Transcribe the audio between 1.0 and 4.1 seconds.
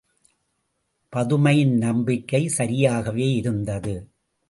பதுமையின் நம்பிக்கை சரியாகவே இருந்தது.